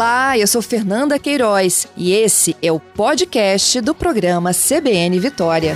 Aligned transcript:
Olá, 0.00 0.38
eu 0.38 0.46
sou 0.46 0.62
Fernanda 0.62 1.18
Queiroz 1.18 1.86
e 1.94 2.14
esse 2.14 2.56
é 2.62 2.72
o 2.72 2.80
podcast 2.80 3.82
do 3.82 3.94
programa 3.94 4.50
CBN 4.50 5.20
Vitória. 5.20 5.74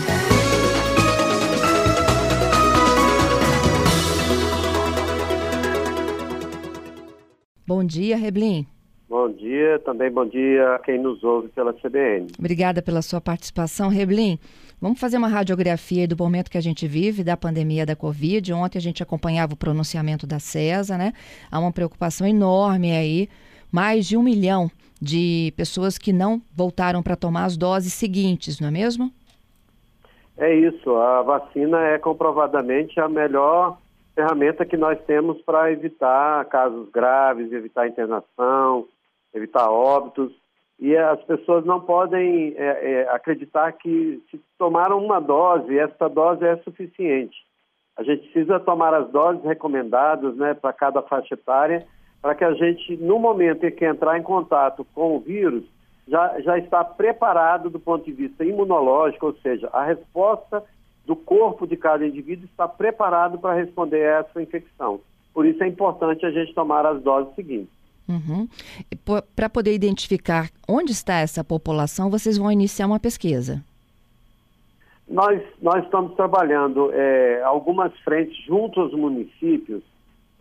Bom 7.66 7.84
dia, 7.84 8.16
Reblin. 8.16 8.66
Bom 9.10 9.30
dia, 9.30 9.78
também 9.80 10.10
bom 10.10 10.26
dia 10.26 10.74
a 10.74 10.78
quem 10.78 10.98
nos 10.98 11.22
ouve 11.22 11.48
pela 11.50 11.74
CBN. 11.74 12.28
Obrigada 12.38 12.80
pela 12.80 13.02
sua 13.02 13.20
participação, 13.20 13.90
Reblin. 13.90 14.38
Vamos 14.80 14.98
fazer 14.98 15.18
uma 15.18 15.28
radiografia 15.28 16.08
do 16.08 16.16
momento 16.16 16.50
que 16.50 16.56
a 16.56 16.62
gente 16.62 16.88
vive 16.88 17.22
da 17.22 17.36
pandemia 17.36 17.84
da 17.84 17.94
Covid. 17.94 18.54
Ontem 18.54 18.78
a 18.78 18.80
gente 18.80 19.02
acompanhava 19.02 19.52
o 19.52 19.56
pronunciamento 19.56 20.26
da 20.26 20.38
CESA, 20.38 20.96
né? 20.96 21.12
Há 21.50 21.60
uma 21.60 21.70
preocupação 21.70 22.26
enorme 22.26 22.90
aí 22.90 23.28
mais 23.74 24.06
de 24.06 24.16
um 24.16 24.22
milhão 24.22 24.70
de 25.02 25.52
pessoas 25.56 25.98
que 25.98 26.12
não 26.12 26.40
voltaram 26.56 27.02
para 27.02 27.16
tomar 27.16 27.44
as 27.44 27.56
doses 27.56 27.92
seguintes, 27.92 28.60
não 28.60 28.68
é 28.68 28.70
mesmo? 28.70 29.10
É 30.38 30.54
isso. 30.54 30.94
A 30.94 31.22
vacina 31.22 31.82
é 31.88 31.98
comprovadamente 31.98 33.00
a 33.00 33.08
melhor 33.08 33.76
ferramenta 34.14 34.64
que 34.64 34.76
nós 34.76 34.96
temos 35.06 35.42
para 35.42 35.72
evitar 35.72 36.44
casos 36.44 36.88
graves, 36.90 37.50
evitar 37.52 37.88
internação, 37.88 38.86
evitar 39.34 39.68
óbitos. 39.68 40.30
E 40.78 40.96
as 40.96 41.20
pessoas 41.24 41.64
não 41.64 41.80
podem 41.80 42.54
é, 42.56 42.92
é, 42.92 43.08
acreditar 43.10 43.72
que 43.72 44.22
se 44.30 44.40
tomaram 44.56 45.04
uma 45.04 45.18
dose, 45.18 45.76
essa 45.76 46.08
dose 46.08 46.44
é 46.44 46.56
suficiente. 46.58 47.36
A 47.96 48.04
gente 48.04 48.28
precisa 48.28 48.60
tomar 48.60 48.94
as 48.94 49.10
doses 49.10 49.42
recomendadas 49.42 50.36
né, 50.36 50.54
para 50.54 50.72
cada 50.72 51.02
faixa 51.02 51.34
etária 51.34 51.84
para 52.24 52.34
que 52.34 52.42
a 52.42 52.54
gente, 52.54 52.96
no 52.96 53.18
momento 53.18 53.64
em 53.66 53.70
que 53.70 53.84
entrar 53.84 54.18
em 54.18 54.22
contato 54.22 54.82
com 54.94 55.14
o 55.14 55.20
vírus, 55.20 55.62
já, 56.08 56.40
já 56.40 56.58
está 56.58 56.82
preparado 56.82 57.68
do 57.68 57.78
ponto 57.78 58.02
de 58.02 58.12
vista 58.12 58.42
imunológico, 58.42 59.26
ou 59.26 59.34
seja, 59.42 59.68
a 59.74 59.84
resposta 59.84 60.64
do 61.04 61.14
corpo 61.14 61.66
de 61.66 61.76
cada 61.76 62.06
indivíduo 62.06 62.46
está 62.46 62.66
preparado 62.66 63.36
para 63.36 63.52
responder 63.52 64.06
a 64.06 64.20
essa 64.20 64.40
infecção. 64.40 65.00
Por 65.34 65.44
isso 65.44 65.62
é 65.62 65.68
importante 65.68 66.24
a 66.24 66.30
gente 66.30 66.54
tomar 66.54 66.86
as 66.86 67.02
doses 67.02 67.34
seguintes. 67.34 67.68
Uhum. 68.08 68.48
Para 69.36 69.50
poder 69.50 69.74
identificar 69.74 70.48
onde 70.66 70.92
está 70.92 71.16
essa 71.16 71.44
população, 71.44 72.08
vocês 72.08 72.38
vão 72.38 72.50
iniciar 72.50 72.86
uma 72.86 72.98
pesquisa. 72.98 73.62
Nós, 75.06 75.42
nós 75.60 75.84
estamos 75.84 76.16
trabalhando 76.16 76.90
é, 76.90 77.42
algumas 77.42 77.92
frentes 77.98 78.34
junto 78.46 78.80
aos 78.80 78.94
municípios 78.94 79.82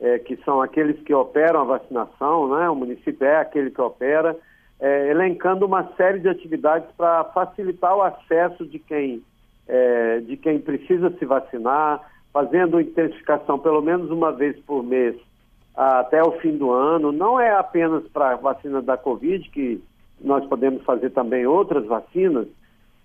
é, 0.03 0.19
que 0.19 0.35
são 0.43 0.61
aqueles 0.61 1.01
que 1.03 1.13
operam 1.13 1.61
a 1.61 1.77
vacinação, 1.77 2.49
né? 2.53 2.69
o 2.69 2.75
município 2.75 3.25
é 3.25 3.37
aquele 3.37 3.71
que 3.71 3.79
opera, 3.79 4.35
é, 4.77 5.09
elencando 5.09 5.65
uma 5.65 5.93
série 5.95 6.19
de 6.19 6.27
atividades 6.27 6.89
para 6.97 7.23
facilitar 7.25 7.95
o 7.95 8.01
acesso 8.01 8.65
de 8.65 8.79
quem, 8.79 9.23
é, 9.65 10.19
de 10.19 10.35
quem 10.35 10.59
precisa 10.59 11.09
se 11.11 11.25
vacinar, 11.25 12.01
fazendo 12.33 12.81
intensificação 12.81 13.57
pelo 13.57 13.81
menos 13.81 14.11
uma 14.11 14.33
vez 14.33 14.59
por 14.65 14.83
mês 14.83 15.15
até 15.73 16.21
o 16.21 16.33
fim 16.33 16.57
do 16.57 16.69
ano. 16.71 17.13
Não 17.13 17.39
é 17.39 17.51
apenas 17.51 18.05
para 18.09 18.31
a 18.31 18.35
vacina 18.35 18.81
da 18.81 18.97
Covid, 18.97 19.49
que 19.51 19.81
nós 20.19 20.45
podemos 20.47 20.83
fazer 20.83 21.11
também 21.11 21.47
outras 21.47 21.85
vacinas, 21.85 22.47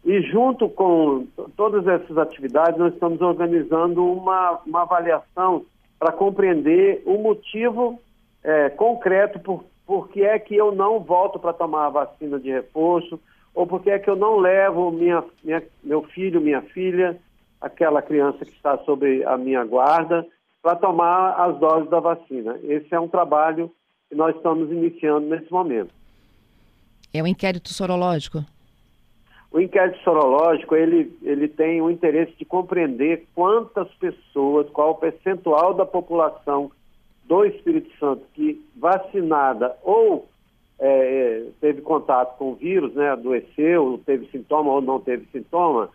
e 0.05 0.21
junto 0.23 0.69
com 0.69 1.27
todas 1.57 1.87
essas 1.87 2.19
atividades, 2.19 2.77
nós 2.77 2.93
estamos 2.93 3.21
organizando 3.21 4.05
uma, 4.05 4.59
uma 4.67 4.83
avaliação 4.83 5.65
para 5.99 6.13
compreender 6.13 7.03
o 7.05 7.19
motivo 7.19 8.01
é, 8.43 8.71
concreto 8.71 9.41
por, 9.41 9.65
por 9.87 10.09
que 10.09 10.23
é 10.23 10.39
que 10.39 10.55
eu 10.55 10.73
não 10.73 11.01
volto 11.01 11.39
para 11.39 11.53
tomar 11.53 11.87
a 11.87 11.91
vacina 11.91 12.39
de 12.39 12.51
reforço, 12.51 13.21
ou 13.55 13.67
por 13.67 13.83
que 13.83 13.91
é 13.91 13.99
que 13.99 14.09
eu 14.09 14.17
não 14.17 14.37
levo 14.37 14.91
minha, 14.93 15.25
minha, 15.43 15.63
meu 15.83 16.03
filho, 16.03 16.41
minha 16.41 16.63
filha, 16.63 17.19
aquela 17.61 18.01
criança 18.01 18.45
que 18.45 18.53
está 18.53 18.79
sob 18.79 19.25
a 19.25 19.37
minha 19.37 19.65
guarda, 19.65 20.25
para 20.63 20.77
tomar 20.77 21.33
as 21.33 21.59
doses 21.59 21.91
da 21.91 21.99
vacina. 21.99 22.59
Esse 22.63 22.95
é 22.95 23.01
um 23.01 23.09
trabalho 23.09 23.71
que 24.09 24.15
nós 24.15 24.35
estamos 24.37 24.71
iniciando 24.71 25.27
nesse 25.27 25.51
momento. 25.51 25.91
É 27.13 27.23
um 27.23 27.27
inquérito 27.27 27.73
sorológico? 27.73 28.45
O 29.51 29.61
inquérito 29.61 29.99
sorológico, 30.03 30.77
ele, 30.77 31.17
ele 31.23 31.49
tem 31.49 31.81
o 31.81 31.91
interesse 31.91 32.33
de 32.37 32.45
compreender 32.45 33.27
quantas 33.35 33.89
pessoas, 33.95 34.69
qual 34.71 34.91
o 34.91 34.97
percentual 34.97 35.73
da 35.73 35.87
população 35.87 36.71
do 37.25 37.45
Espírito 37.45 37.91
Santo 37.99 38.25
que 38.35 38.63
vacinada 38.77 39.77
ou 39.83 40.29
é, 40.79 41.47
teve 41.61 41.81
contato 41.81 42.37
com 42.37 42.53
o 42.53 42.55
vírus, 42.55 42.95
né, 42.95 43.11
adoeceu, 43.11 44.01
teve 44.05 44.27
sintoma 44.31 44.71
ou 44.73 44.81
não 44.81 45.01
teve 45.01 45.27
sintoma, 45.33 45.91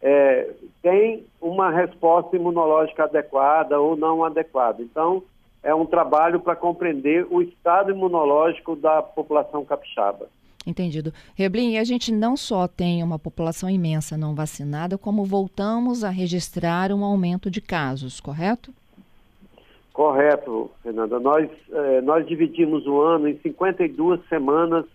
é, 0.00 0.50
tem 0.80 1.24
uma 1.40 1.70
resposta 1.70 2.34
imunológica 2.34 3.04
adequada 3.04 3.80
ou 3.80 3.96
não 3.96 4.24
adequada. 4.24 4.82
Então, 4.82 5.22
é 5.62 5.72
um 5.74 5.86
trabalho 5.86 6.40
para 6.40 6.56
compreender 6.56 7.26
o 7.30 7.40
estado 7.40 7.92
imunológico 7.92 8.74
da 8.74 9.00
população 9.00 9.64
capixaba. 9.64 10.28
Entendido. 10.66 11.12
Reblin, 11.34 11.76
a 11.76 11.84
gente 11.84 12.12
não 12.12 12.36
só 12.36 12.68
tem 12.68 13.02
uma 13.02 13.18
população 13.18 13.68
imensa 13.68 14.16
não 14.16 14.34
vacinada, 14.34 14.96
como 14.96 15.24
voltamos 15.24 16.04
a 16.04 16.10
registrar 16.10 16.92
um 16.92 17.04
aumento 17.04 17.50
de 17.50 17.60
casos, 17.60 18.20
correto? 18.20 18.72
Correto, 19.92 20.70
Fernanda. 20.82 21.18
Nós, 21.18 21.50
eh, 21.70 22.00
nós 22.00 22.26
dividimos 22.26 22.86
o 22.86 23.00
ano 23.00 23.28
em 23.28 23.38
52 23.38 24.20
semanas, 24.28 24.86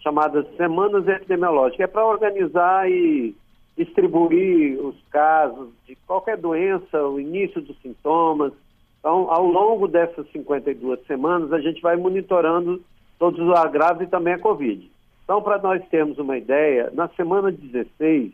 chamadas 0.00 0.46
semanas 0.56 1.06
epidemiológicas. 1.06 1.80
É 1.80 1.86
para 1.86 2.06
organizar 2.06 2.90
e 2.90 3.34
distribuir 3.76 4.78
os 4.80 4.96
casos 5.10 5.68
de 5.86 5.96
qualquer 6.06 6.36
doença, 6.36 7.02
o 7.02 7.18
início 7.18 7.60
dos 7.60 7.76
sintomas. 7.82 8.52
Então, 9.00 9.30
ao 9.30 9.44
longo 9.44 9.88
dessas 9.88 10.30
52 10.30 11.04
semanas, 11.06 11.52
a 11.52 11.60
gente 11.60 11.82
vai 11.82 11.96
monitorando 11.96 12.80
todos 13.18 13.40
os 13.40 13.54
agravos 13.54 14.02
e 14.02 14.06
também 14.06 14.34
a 14.34 14.38
Covid. 14.38 14.90
Então, 15.24 15.40
para 15.42 15.58
nós 15.58 15.86
termos 15.88 16.18
uma 16.18 16.36
ideia, 16.36 16.90
na 16.92 17.08
semana 17.08 17.50
16, 17.52 18.32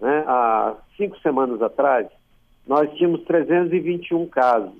né, 0.00 0.24
há 0.26 0.74
cinco 0.96 1.18
semanas 1.20 1.62
atrás, 1.62 2.08
nós 2.66 2.92
tínhamos 2.94 3.22
321 3.24 4.26
casos. 4.28 4.74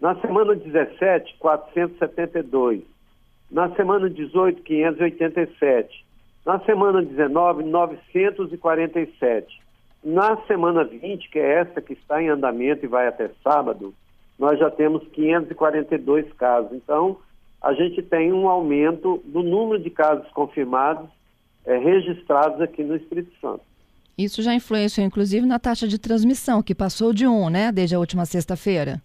Na 0.00 0.14
semana 0.20 0.54
17, 0.54 1.36
472. 1.38 2.82
Na 3.50 3.74
semana 3.74 4.08
18, 4.08 4.62
587. 4.62 6.04
Na 6.46 6.58
semana 6.60 7.02
19, 7.02 7.64
947. 7.64 9.60
Na 10.02 10.36
semana 10.46 10.84
20, 10.84 11.28
que 11.28 11.38
é 11.38 11.60
essa 11.60 11.82
que 11.82 11.92
está 11.92 12.22
em 12.22 12.28
andamento 12.28 12.84
e 12.84 12.88
vai 12.88 13.06
até 13.06 13.30
sábado, 13.44 13.92
nós 14.38 14.58
já 14.58 14.70
temos 14.70 15.06
542 15.08 16.32
casos. 16.32 16.72
Então, 16.72 17.18
a 17.62 17.72
gente 17.74 18.02
tem 18.02 18.32
um 18.32 18.48
aumento 18.48 19.22
do 19.24 19.42
número 19.42 19.82
de 19.82 19.90
casos 19.90 20.28
confirmados 20.30 21.08
é, 21.64 21.76
registrados 21.76 22.60
aqui 22.60 22.82
no 22.82 22.96
Espírito 22.96 23.32
Santo. 23.40 23.62
Isso 24.16 24.42
já 24.42 24.54
influenciou, 24.54 25.06
inclusive, 25.06 25.46
na 25.46 25.58
taxa 25.58 25.86
de 25.86 25.98
transmissão, 25.98 26.62
que 26.62 26.74
passou 26.74 27.12
de 27.12 27.26
1, 27.26 27.50
né, 27.50 27.72
desde 27.72 27.94
a 27.94 27.98
última 27.98 28.24
sexta-feira? 28.24 29.00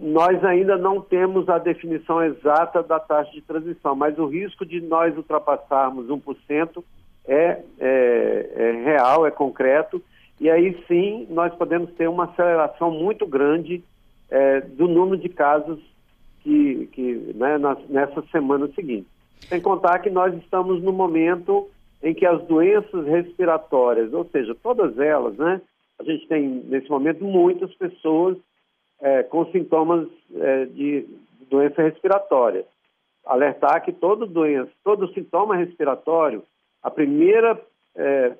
Nós 0.00 0.44
ainda 0.44 0.76
não 0.76 1.00
temos 1.00 1.48
a 1.48 1.58
definição 1.58 2.22
exata 2.22 2.82
da 2.82 3.00
taxa 3.00 3.32
de 3.32 3.42
transmissão, 3.42 3.96
mas 3.96 4.16
o 4.18 4.26
risco 4.26 4.64
de 4.64 4.80
nós 4.80 5.16
ultrapassarmos 5.16 6.06
1% 6.06 6.84
é, 7.26 7.60
é, 7.80 8.50
é 8.54 8.82
real, 8.84 9.26
é 9.26 9.30
concreto, 9.30 10.00
e 10.40 10.48
aí 10.48 10.80
sim 10.86 11.26
nós 11.30 11.52
podemos 11.54 11.90
ter 11.94 12.08
uma 12.08 12.24
aceleração 12.24 12.92
muito 12.92 13.26
grande 13.26 13.82
é, 14.30 14.60
do 14.60 14.86
número 14.86 15.20
de 15.20 15.28
casos 15.28 15.80
que, 16.42 16.86
que 16.92 17.32
né, 17.34 17.58
nessa 17.88 18.22
semana 18.30 18.68
seguinte. 18.74 19.06
Sem 19.40 19.60
contar 19.60 19.98
que 20.00 20.10
nós 20.10 20.34
estamos 20.36 20.82
no 20.82 20.92
momento 20.92 21.68
em 22.02 22.14
que 22.14 22.26
as 22.26 22.42
doenças 22.44 23.06
respiratórias, 23.06 24.12
ou 24.12 24.24
seja, 24.26 24.54
todas 24.62 24.98
elas, 24.98 25.36
né? 25.36 25.60
A 25.98 26.04
gente 26.04 26.26
tem 26.28 26.42
nesse 26.66 26.88
momento 26.88 27.24
muitas 27.24 27.72
pessoas 27.74 28.36
é, 29.00 29.22
com 29.24 29.46
sintomas 29.46 30.08
é, 30.34 30.64
de 30.66 31.06
doença 31.50 31.82
respiratória. 31.82 32.64
Alertar 33.26 33.84
que 33.84 33.92
todo 33.92 34.26
doença, 34.26 34.70
todo 34.84 35.12
sintoma 35.12 35.56
respiratório, 35.56 36.42
a 36.82 36.90
primeira, 36.90 37.60
é, 37.96 38.32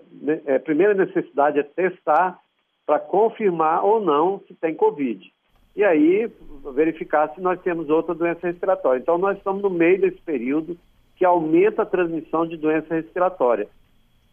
é 0.46 0.56
a 0.56 0.60
primeira 0.60 0.94
necessidade 0.94 1.58
é 1.58 1.62
testar 1.62 2.38
para 2.86 2.98
confirmar 2.98 3.84
ou 3.84 4.00
não 4.00 4.40
se 4.46 4.54
tem 4.54 4.74
Covid 4.74 5.32
e 5.78 5.84
aí 5.84 6.28
verificar 6.74 7.32
se 7.32 7.40
nós 7.40 7.60
temos 7.60 7.88
outra 7.88 8.12
doença 8.12 8.48
respiratória. 8.48 8.98
Então, 8.98 9.16
nós 9.16 9.38
estamos 9.38 9.62
no 9.62 9.70
meio 9.70 10.00
desse 10.00 10.20
período 10.22 10.76
que 11.14 11.24
aumenta 11.24 11.82
a 11.82 11.86
transmissão 11.86 12.44
de 12.44 12.56
doença 12.56 12.96
respiratória, 12.96 13.68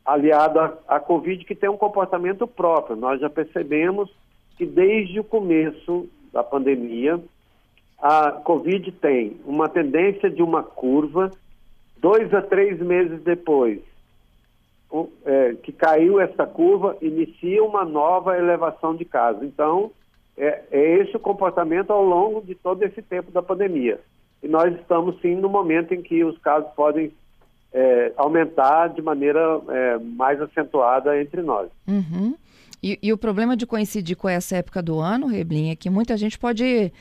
aliado 0.03 0.59
à, 0.88 1.00
Covid, 1.00 1.45
que 1.45 1.53
tem 1.53 1.69
um 1.69 1.77
comportamento 1.77 2.47
próprio. 2.47 2.95
Nós 2.95 3.21
já 3.21 3.30
percebemos 3.30 4.12
que 4.57 4.65
desde 4.65 5.19
o 5.19 5.24
começo 5.24 6.09
da 6.33 6.44
pandemia, 6.44 7.19
a 8.01 8.31
Covid 8.31 8.92
tem 8.94 9.39
uma 9.45 9.69
tendência 9.69 10.31
de 10.31 10.42
uma 10.42 10.63
curva, 10.63 11.30
dois 11.97 12.33
a 12.33 12.42
três 12.42 12.80
meses 12.80 13.21
depois 13.21 13.81
é, 15.25 15.53
que 15.62 15.71
caiu 15.71 16.19
essa 16.19 16.47
curva, 16.47 16.97
inicia 17.03 17.63
uma 17.63 17.86
nova 17.86 18.36
elevação 18.36 18.95
de 18.95 19.06
casos. 19.06 19.44
Então, 19.44 19.92
é, 20.37 20.63
é, 20.71 20.97
esse 21.01 21.15
o 21.15 21.19
comportamento 21.19 21.91
ao 21.91 22.03
longo 22.03 22.41
de 22.41 22.55
todo 22.55 22.83
esse 22.83 23.01
tempo 23.01 23.31
da 23.31 23.41
pandemia. 23.41 23.99
E 24.43 24.47
nós 24.47 24.73
estamos, 24.75 25.19
sim, 25.21 25.35
no 25.35 25.49
momento 25.49 25.93
em 25.93 26.01
que 26.01 26.23
os 26.23 26.37
casos 26.39 26.69
podem 26.75 27.11
é, 27.73 28.13
aumentar 28.15 28.89
de 28.89 29.01
maneira 29.01 29.39
é, 29.69 29.97
mais 29.97 30.41
acentuada 30.41 31.19
entre 31.19 31.41
nós. 31.41 31.69
Uhum. 31.87 32.35
E, 32.83 32.99
e, 33.01 33.11
o 33.11 33.17
problema 33.17 33.57
de 33.57 33.65
coincidir 33.65 34.15
com 34.15 34.29
essa 34.29 34.57
época 34.57 34.81
do 34.81 34.99
ano, 34.99 35.27
Reblin, 35.27 35.71
é 35.71 35.75
que 35.75 35.89
muita 35.89 36.15
gente 36.15 36.37
pode 36.37 36.91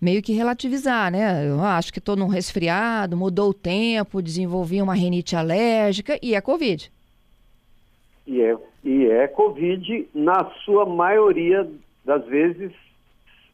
meio 0.00 0.22
que 0.22 0.32
relativizar, 0.32 1.10
né? 1.10 1.48
Eu 1.48 1.60
acho 1.60 1.92
que 1.92 1.98
estou 1.98 2.16
num 2.16 2.28
resfriado, 2.28 3.16
mudou 3.16 3.50
o 3.50 3.54
tempo, 3.54 4.22
desenvolvi 4.22 4.80
uma 4.80 4.94
rinite 4.94 5.36
alérgica 5.36 6.18
e 6.22 6.34
é 6.34 6.40
Covid. 6.40 6.90
E 8.26 8.40
é, 8.40 8.56
e 8.82 9.06
é 9.06 9.28
Covid, 9.28 10.08
na 10.14 10.50
sua 10.64 10.86
maioria 10.86 11.68
das 12.06 12.24
vezes 12.24 12.72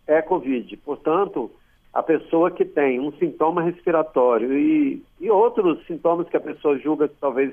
é 0.07 0.21
Covid. 0.21 0.77
Portanto, 0.77 1.51
a 1.93 2.03
pessoa 2.03 2.51
que 2.51 2.65
tem 2.65 3.01
um 3.01 3.11
sintoma 3.13 3.63
respiratório 3.63 4.53
e, 4.57 5.03
e 5.19 5.31
outros 5.31 5.85
sintomas 5.87 6.29
que 6.29 6.37
a 6.37 6.41
pessoa 6.41 6.79
julga 6.79 7.09
que 7.09 7.17
talvez 7.19 7.53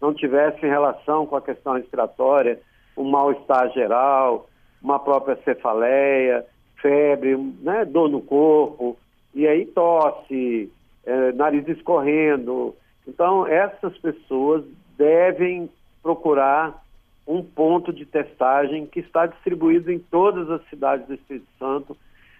não 0.00 0.14
tivessem 0.14 0.68
relação 0.68 1.26
com 1.26 1.36
a 1.36 1.42
questão 1.42 1.74
respiratória, 1.74 2.60
um 2.96 3.04
mal-estar 3.04 3.70
geral, 3.72 4.48
uma 4.82 4.98
própria 4.98 5.36
cefaleia, 5.44 6.44
febre, 6.80 7.36
né, 7.60 7.84
dor 7.84 8.08
no 8.08 8.22
corpo, 8.22 8.96
e 9.34 9.46
aí 9.46 9.66
tosse, 9.66 10.72
é, 11.04 11.32
nariz 11.32 11.66
escorrendo. 11.68 12.74
Então, 13.06 13.46
essas 13.46 13.96
pessoas 13.98 14.64
devem 14.96 15.68
procurar 16.02 16.82
um 17.28 17.42
ponto 17.42 17.92
de 17.92 18.06
testagem 18.06 18.86
que 18.86 19.00
está 19.00 19.26
distribuído 19.26 19.92
em 19.92 19.98
todas 19.98 20.50
as 20.50 20.66
cidades 20.68 21.06
do 21.06 21.14
Espírito 21.14 21.46
Santo. 21.58 21.94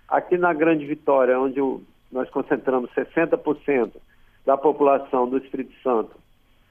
Aqui 0.08 0.38
na 0.38 0.54
Grande 0.54 0.86
Vitória, 0.86 1.38
onde 1.38 1.60
nós 2.10 2.30
concentramos 2.30 2.90
60% 2.92 3.92
da 4.46 4.56
população 4.56 5.28
do 5.28 5.36
Espírito 5.36 5.74
Santo, 5.82 6.16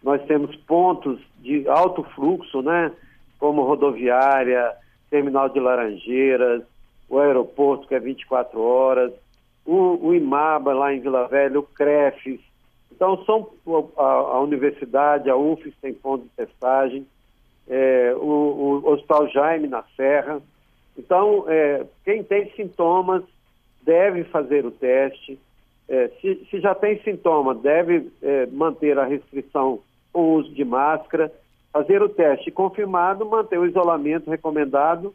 nós 0.02 0.20
temos 0.26 0.56
pontos 0.56 1.20
de 1.40 1.70
alto 1.70 2.04
fluxo, 2.16 2.64
né? 2.64 2.92
Como 3.38 3.64
rodoviária, 3.64 4.74
terminal 5.12 5.48
de 5.48 5.60
Laranjeiras, 5.60 6.64
o 7.08 7.20
aeroporto, 7.20 7.88
que 7.88 7.94
é 7.94 8.00
24 8.00 8.60
horas, 8.60 9.14
o, 9.64 10.08
o 10.08 10.16
IMABA 10.16 10.74
lá 10.74 10.92
em 10.92 11.00
Vila 11.00 11.28
Velha, 11.28 11.60
o 11.60 11.64
CREFES, 11.64 12.42
então, 12.98 13.24
são 13.26 13.48
a, 13.96 14.02
a 14.02 14.40
universidade, 14.40 15.30
a 15.30 15.36
UFES 15.36 15.74
tem 15.80 15.94
ponto 15.94 16.24
de 16.24 16.30
testagem, 16.30 17.06
é, 17.70 18.14
o, 18.16 18.82
o, 18.84 18.92
Hospital 18.92 19.28
Jaime 19.30 19.68
na 19.68 19.84
Serra. 19.96 20.42
Então, 20.98 21.46
é, 21.48 21.86
quem 22.04 22.24
tem 22.24 22.52
sintomas 22.56 23.24
deve 23.84 24.24
fazer 24.26 24.66
o 24.66 24.72
teste. 24.72 25.40
É, 25.88 26.10
se, 26.22 26.46
se, 26.50 26.60
já 26.60 26.76
tem 26.76 27.02
sintoma, 27.02 27.56
deve 27.56 28.12
é, 28.22 28.46
manter 28.48 28.98
a 29.00 29.06
restrição 29.06 29.80
com 30.12 30.34
uso 30.34 30.54
de 30.54 30.66
máscara, 30.66 31.32
fazer 31.72 32.02
o 32.02 32.10
teste 32.10 32.52
confirmado, 32.52 33.26
manter 33.26 33.60
o 33.60 33.66
isolamento 33.66 34.30
recomendado 34.30 35.14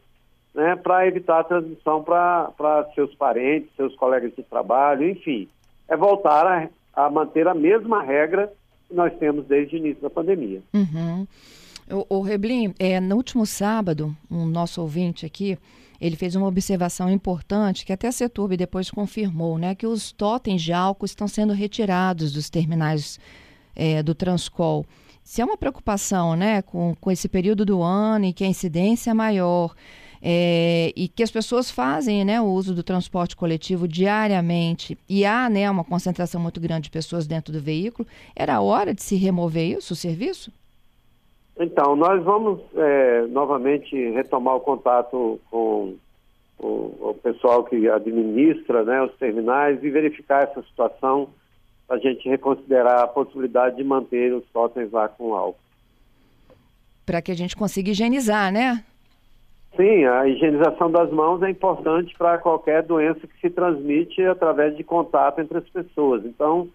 né, 0.55 0.75
para 0.75 1.05
evitar 1.07 1.39
a 1.39 1.43
transmissão 1.43 2.03
para 2.03 2.89
seus 2.95 3.13
parentes, 3.15 3.69
seus 3.75 3.95
colegas 3.95 4.33
de 4.35 4.43
trabalho, 4.43 5.07
enfim. 5.07 5.47
É 5.87 5.97
voltar 5.97 6.47
a 6.47 6.69
a 6.93 7.09
manter 7.09 7.47
a 7.47 7.53
mesma 7.53 8.03
regra 8.03 8.51
que 8.87 8.93
nós 8.93 9.11
temos 9.17 9.45
desde 9.47 9.75
o 9.75 9.79
início 9.79 10.01
da 10.01 10.09
pandemia. 10.09 10.61
Uhum. 10.73 11.25
O, 12.09 12.21
Reblin, 12.21 12.73
é, 12.79 12.99
no 12.99 13.15
último 13.15 13.45
sábado, 13.45 14.15
um 14.31 14.45
nosso 14.45 14.81
ouvinte 14.81 15.25
aqui, 15.25 15.57
ele 15.99 16.15
fez 16.15 16.35
uma 16.35 16.47
observação 16.47 17.09
importante 17.09 17.85
que 17.85 17.93
até 17.93 18.07
a 18.07 18.11
Seturbe 18.11 18.57
depois 18.57 18.89
confirmou, 18.89 19.57
né, 19.57 19.75
que 19.75 19.87
os 19.87 20.11
totens 20.11 20.61
de 20.61 20.73
álcool 20.73 21.05
estão 21.05 21.27
sendo 21.27 21.53
retirados 21.53 22.31
dos 22.31 22.49
terminais 22.49 23.19
é, 23.75 24.01
do 24.01 24.15
Transcol. 24.15 24.85
Se 25.23 25.41
é 25.41 25.45
uma 25.45 25.57
preocupação, 25.57 26.35
né, 26.35 26.61
com, 26.61 26.95
com 26.99 27.11
esse 27.11 27.29
período 27.29 27.65
do 27.65 27.81
ano 27.81 28.25
e 28.25 28.33
que 28.33 28.43
a 28.43 28.47
incidência 28.47 29.11
é 29.11 29.13
maior, 29.13 29.73
é, 30.21 30.93
e 30.95 31.09
que 31.09 31.21
as 31.21 31.31
pessoas 31.31 31.69
fazem 31.69 32.23
né, 32.23 32.39
o 32.39 32.45
uso 32.45 32.73
do 32.73 32.81
transporte 32.81 33.35
coletivo 33.35 33.87
diariamente 33.87 34.97
e 35.07 35.25
há 35.25 35.49
né, 35.49 35.69
uma 35.69 35.83
concentração 35.83 36.39
muito 36.39 36.61
grande 36.61 36.83
de 36.83 36.91
pessoas 36.91 37.27
dentro 37.27 37.51
do 37.53 37.61
veículo, 37.61 38.07
era 38.33 38.61
hora 38.61 38.93
de 38.93 39.03
se 39.03 39.15
remover 39.15 39.77
isso, 39.77 39.93
o 39.93 39.97
serviço? 39.97 40.49
Então, 41.59 41.95
nós 41.95 42.23
vamos 42.23 42.61
é, 42.75 43.27
novamente 43.27 43.95
retomar 44.11 44.55
o 44.55 44.61
contato 44.61 45.39
com 45.51 45.95
o, 46.57 46.65
o, 47.09 47.19
pessoal 47.21 47.63
que 47.63 47.87
administra 47.87 48.83
né, 48.83 49.03
os 49.03 49.13
terminais 49.17 49.83
e 49.83 49.89
verificar 49.89 50.43
essa 50.43 50.63
situação 50.63 51.29
para 51.87 51.97
a 51.97 51.99
gente 51.99 52.27
reconsiderar 52.27 53.01
a 53.01 53.07
possibilidade 53.07 53.75
de 53.75 53.83
manter 53.83 54.33
os 54.33 54.43
totens 54.51 54.91
lá 54.91 55.07
com 55.07 55.35
álcool. 55.35 55.59
Para 57.05 57.21
que 57.21 57.31
a 57.31 57.35
gente 57.35 57.55
consiga 57.55 57.91
higienizar, 57.91 58.51
né? 58.51 58.83
Sim, 59.75 60.05
a 60.05 60.27
higienização 60.27 60.89
das 60.91 61.11
mãos 61.11 61.41
é 61.43 61.49
importante 61.49 62.15
para 62.17 62.37
qualquer 62.37 62.83
doença 62.83 63.27
que 63.27 63.39
se 63.41 63.49
transmite 63.49 64.23
através 64.23 64.77
de 64.77 64.83
contato 64.83 65.39
entre 65.39 65.57
as 65.57 65.67
pessoas. 65.69 66.23
Então, 66.25 66.69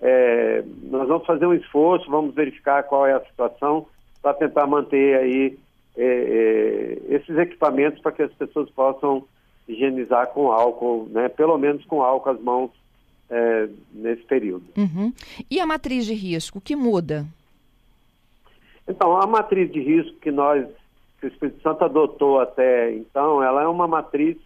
é, 0.00 0.64
nós 0.84 1.06
vamos 1.08 1.26
fazer 1.26 1.46
um 1.46 1.54
esforço, 1.54 2.10
vamos 2.10 2.34
verificar 2.34 2.82
qual 2.84 3.06
é 3.06 3.12
a 3.12 3.24
situação 3.26 3.86
para 4.28 4.34
tentar 4.34 4.66
manter 4.66 5.16
aí 5.18 5.58
é, 5.96 6.04
é, 6.04 7.14
esses 7.14 7.36
equipamentos 7.36 8.00
para 8.00 8.12
que 8.12 8.22
as 8.22 8.32
pessoas 8.32 8.68
possam 8.70 9.24
higienizar 9.66 10.28
com 10.28 10.52
álcool, 10.52 11.08
né? 11.10 11.28
Pelo 11.28 11.56
menos 11.58 11.84
com 11.86 12.02
álcool 12.02 12.30
as 12.30 12.40
mãos 12.40 12.70
é, 13.30 13.68
nesse 13.92 14.22
período. 14.24 14.64
Uhum. 14.76 15.12
E 15.50 15.60
a 15.60 15.66
matriz 15.66 16.06
de 16.06 16.14
risco, 16.14 16.58
o 16.58 16.60
que 16.60 16.76
muda? 16.76 17.26
Então, 18.86 19.16
a 19.16 19.26
matriz 19.26 19.70
de 19.70 19.80
risco 19.80 20.18
que 20.20 20.30
nós 20.30 20.66
que 21.20 21.26
o 21.26 21.28
Espírito 21.28 21.60
Santo 21.62 21.84
adotou 21.84 22.40
até 22.40 22.92
então, 22.92 23.42
ela 23.42 23.62
é 23.62 23.66
uma 23.66 23.88
matriz 23.88 24.36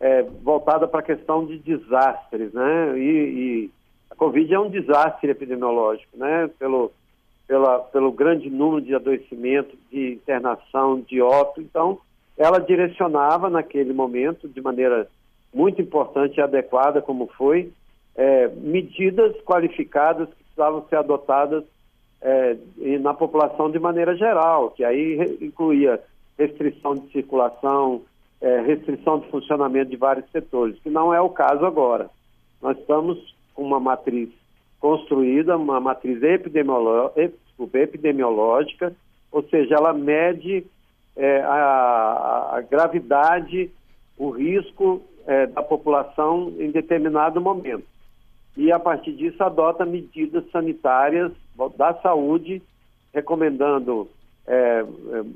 é, 0.00 0.22
voltada 0.42 0.88
para 0.88 1.00
a 1.00 1.04
questão 1.04 1.46
de 1.46 1.58
desastres, 1.58 2.52
né? 2.52 2.98
E, 2.98 3.02
e, 3.02 3.70
a 4.10 4.14
Covid 4.16 4.52
é 4.52 4.58
um 4.58 4.70
desastre 4.70 5.30
epidemiológico, 5.30 6.16
né? 6.16 6.50
Pelo, 6.58 6.90
pela, 7.48 7.78
pelo 7.80 8.12
grande 8.12 8.50
número 8.50 8.82
de 8.82 8.94
adoecimento, 8.94 9.76
de 9.90 10.12
internação, 10.12 11.00
de 11.00 11.20
óbito. 11.22 11.62
Então, 11.62 11.98
ela 12.36 12.60
direcionava 12.60 13.48
naquele 13.48 13.94
momento, 13.94 14.46
de 14.46 14.60
maneira 14.60 15.08
muito 15.52 15.80
importante 15.80 16.36
e 16.36 16.42
adequada, 16.42 17.00
como 17.00 17.26
foi, 17.38 17.72
é, 18.14 18.48
medidas 18.48 19.34
qualificadas 19.42 20.28
que 20.28 20.44
precisavam 20.44 20.84
ser 20.88 20.96
adotadas 20.96 21.64
é, 22.20 22.56
na 23.00 23.14
população 23.14 23.70
de 23.70 23.78
maneira 23.78 24.14
geral, 24.14 24.70
que 24.70 24.84
aí 24.84 25.38
incluía 25.40 26.00
restrição 26.38 26.94
de 26.94 27.10
circulação, 27.10 28.02
é, 28.40 28.60
restrição 28.60 29.20
de 29.20 29.28
funcionamento 29.30 29.90
de 29.90 29.96
vários 29.96 30.30
setores, 30.30 30.78
que 30.80 30.90
não 30.90 31.14
é 31.14 31.20
o 31.20 31.30
caso 31.30 31.64
agora. 31.64 32.10
Nós 32.60 32.76
estamos 32.76 33.34
com 33.54 33.62
uma 33.62 33.80
matriz 33.80 34.28
construída, 34.80 35.56
uma 35.56 35.80
matriz 35.80 36.22
epidemiológica, 36.22 38.94
ou 39.30 39.42
seja, 39.44 39.74
ela 39.74 39.92
mede 39.92 40.64
é, 41.16 41.40
a, 41.42 42.56
a, 42.56 42.60
gravidade, 42.60 43.70
o 44.16 44.30
risco 44.30 45.02
é, 45.26 45.46
da 45.46 45.62
população 45.62 46.52
em 46.58 46.70
determinado 46.70 47.40
momento. 47.40 47.84
E, 48.56 48.72
a 48.72 48.78
partir 48.78 49.12
disso, 49.12 49.42
adota 49.42 49.84
medidas 49.84 50.48
sanitárias 50.50 51.32
da 51.76 51.94
saúde, 51.94 52.62
recomendando 53.12 54.08
é, 54.46 54.54
é, 54.54 54.84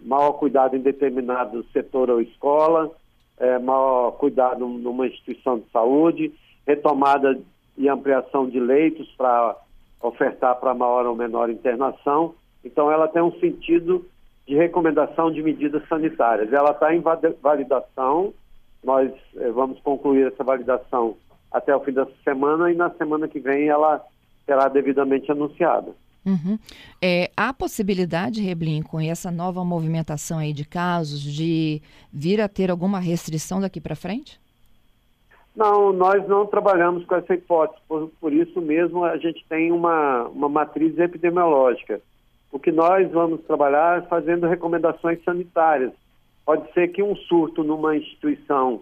maior 0.04 0.32
cuidado 0.32 0.76
em 0.76 0.80
determinado 0.80 1.64
setor 1.72 2.10
ou 2.10 2.20
escola, 2.20 2.90
é, 3.38 3.58
maior 3.58 4.12
cuidado 4.12 4.66
numa 4.66 5.06
instituição 5.06 5.58
de 5.58 5.68
saúde, 5.70 6.32
retomada 6.66 7.38
e 7.76 7.88
ampliação 7.88 8.48
de 8.48 8.60
leitos 8.60 9.08
para 9.16 9.56
ofertar 10.00 10.56
para 10.56 10.74
maior 10.74 11.06
ou 11.06 11.16
menor 11.16 11.48
internação. 11.50 12.34
Então, 12.64 12.90
ela 12.90 13.08
tem 13.08 13.22
um 13.22 13.32
sentido 13.38 14.06
de 14.46 14.54
recomendação 14.54 15.30
de 15.30 15.42
medidas 15.42 15.86
sanitárias. 15.88 16.52
Ela 16.52 16.72
está 16.72 16.94
em 16.94 17.02
validação, 17.40 18.34
nós 18.82 19.12
é, 19.36 19.50
vamos 19.50 19.80
concluir 19.80 20.26
essa 20.26 20.42
validação 20.42 21.16
até 21.50 21.74
o 21.74 21.80
fim 21.80 21.92
dessa 21.92 22.12
semana 22.24 22.70
e 22.70 22.74
na 22.74 22.90
semana 22.90 23.28
que 23.28 23.38
vem 23.38 23.68
ela 23.68 24.04
será 24.44 24.68
devidamente 24.68 25.30
anunciada. 25.30 25.92
Uhum. 26.24 26.58
É, 27.00 27.30
há 27.36 27.52
possibilidade, 27.52 28.40
Reblin, 28.40 28.82
com 28.82 29.00
essa 29.00 29.30
nova 29.30 29.64
movimentação 29.64 30.38
aí 30.38 30.52
de 30.52 30.64
casos, 30.64 31.20
de 31.20 31.82
vir 32.12 32.40
a 32.40 32.48
ter 32.48 32.70
alguma 32.70 33.00
restrição 33.00 33.60
daqui 33.60 33.80
para 33.80 33.96
frente? 33.96 34.40
Não, 35.54 35.92
nós 35.92 36.26
não 36.26 36.46
trabalhamos 36.46 37.04
com 37.04 37.14
essa 37.14 37.34
hipótese, 37.34 37.80
por, 37.86 38.10
por 38.20 38.32
isso 38.32 38.60
mesmo 38.60 39.04
a 39.04 39.16
gente 39.18 39.44
tem 39.48 39.70
uma, 39.70 40.24
uma 40.28 40.48
matriz 40.48 40.98
epidemiológica. 40.98 42.00
O 42.50 42.58
que 42.58 42.72
nós 42.72 43.10
vamos 43.10 43.42
trabalhar 43.42 43.98
é 43.98 44.06
fazendo 44.06 44.46
recomendações 44.46 45.22
sanitárias. 45.24 45.92
Pode 46.44 46.72
ser 46.72 46.88
que 46.88 47.02
um 47.02 47.14
surto 47.14 47.62
numa 47.62 47.96
instituição 47.96 48.80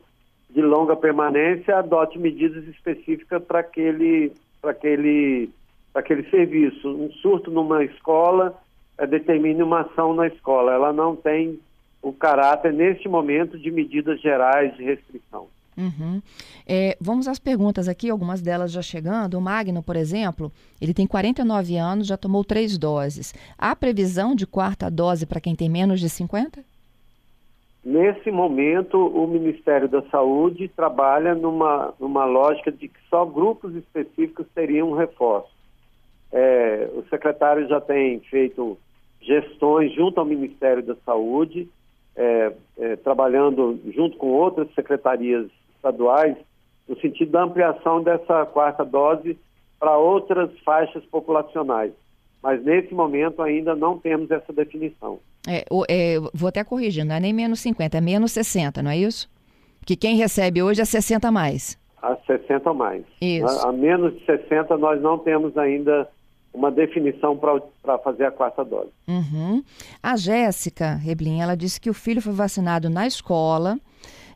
de 0.49 0.63
longa 0.63 0.97
permanência 0.97 1.77
adote 1.77 2.19
medidas 2.19 2.67
específicas 2.67 3.43
para 3.45 3.61
aquele, 3.61 4.33
aquele, 4.63 5.51
aquele 5.95 6.29
serviço. 6.31 6.89
Um 6.89 7.11
surto 7.13 7.51
numa 7.51 7.85
escola 7.85 8.55
é, 8.99 9.07
determine 9.07 9.63
uma 9.63 9.83
ação 9.83 10.15
na 10.15 10.27
escola. 10.27 10.73
Ela 10.73 10.93
não 10.93 11.15
tem 11.15 11.59
o 12.03 12.13
caráter, 12.13 12.73
neste 12.73 13.09
momento, 13.09 13.59
de 13.59 13.71
medidas 13.71 14.21
gerais 14.21 14.75
de 14.77 14.83
restrição. 14.83 15.49
Uhum. 15.81 16.21
É, 16.67 16.97
vamos 17.01 17.27
às 17.27 17.39
perguntas 17.39 17.89
aqui, 17.89 18.11
algumas 18.11 18.43
delas 18.43 18.71
já 18.71 18.83
chegando. 18.83 19.35
O 19.35 19.41
Magno, 19.41 19.83
por 19.83 19.97
exemplo, 19.97 20.53
ele 20.81 20.93
tem 20.93 21.07
49 21.07 21.77
anos, 21.77 22.07
já 22.07 22.17
tomou 22.17 22.45
três 22.45 22.77
doses. 22.77 23.35
Há 23.57 23.75
previsão 23.75 24.35
de 24.35 24.47
quarta 24.47 24.91
dose 24.91 25.25
para 25.25 25.41
quem 25.41 25.57
tem 25.57 25.69
menos 25.69 25.99
de 26.01 26.11
50? 26.11 26.63
Nesse 27.83 28.31
momento, 28.31 28.99
o 28.99 29.27
Ministério 29.27 29.89
da 29.89 30.03
Saúde 30.11 30.69
trabalha 30.69 31.35
numa, 31.35 31.95
numa 31.99 32.27
lógica 32.27 32.71
de 32.71 32.89
que 32.89 33.01
só 33.09 33.25
grupos 33.25 33.75
específicos 33.75 34.47
teriam 34.55 34.93
reforço. 34.93 35.51
É, 36.31 36.91
o 36.95 37.03
secretário 37.09 37.67
já 37.69 37.81
tem 37.81 38.21
feito 38.21 38.77
gestões 39.21 39.93
junto 39.95 40.21
ao 40.21 40.27
Ministério 40.27 40.83
da 40.83 40.95
Saúde, 41.07 41.69
é, 42.15 42.53
é, 42.79 42.97
trabalhando 42.97 43.81
junto 43.95 44.19
com 44.19 44.29
outras 44.29 44.73
secretarias 44.75 45.51
estaduais, 45.81 46.37
no 46.87 46.99
sentido 47.01 47.33
da 47.33 47.45
ampliação 47.45 48.03
dessa 48.03 48.45
quarta 48.47 48.85
dose 48.85 49.39
para 49.79 49.97
outras 49.97 50.51
faixas 50.61 51.05
populacionais. 51.07 51.93
Mas 52.43 52.63
nesse 52.63 52.95
momento 52.95 53.43
ainda 53.43 53.75
não 53.75 53.99
temos 53.99 54.31
essa 54.31 54.53
definição. 54.53 55.19
É, 55.49 55.65
é, 55.89 56.19
vou 56.35 56.49
até 56.49 56.63
corrigir, 56.63 57.05
não 57.05 57.15
é 57.15 57.21
nem 57.21 57.33
menos 57.33 57.61
50, 57.61 57.97
é 57.97 58.01
menos 58.01 58.33
60, 58.33 58.83
não 58.83 58.91
é 58.91 58.99
isso? 58.99 59.29
Que 59.87 59.97
quem 59.97 60.17
recebe 60.17 60.63
hoje 60.63 60.81
é 60.81 60.85
60 60.85 61.29
a 61.29 61.33
mais. 61.33 61.79
A 62.03 62.17
60 62.27 62.71
a 62.71 62.75
mais. 62.75 63.05
Isso. 63.21 63.67
A, 63.67 63.71
a 63.71 63.73
menos 63.73 64.15
de 64.19 64.25
60 64.25 64.77
nós 64.77 65.01
não 65.01 65.19
temos 65.19 65.57
ainda 65.57 66.09
uma 66.53 66.71
definição 66.71 67.37
para 67.37 67.99
fazer 67.99 68.25
a 68.25 68.31
quarta 68.31 68.65
dose. 68.65 68.91
Uhum. 69.07 69.63
A 70.03 70.17
Jéssica 70.17 70.95
Reblin, 70.95 71.41
ela 71.41 71.57
disse 71.57 71.81
que 71.81 71.89
o 71.89 71.95
filho 71.95 72.21
foi 72.21 72.33
vacinado 72.33 72.91
na 72.91 73.07
escola 73.07 73.79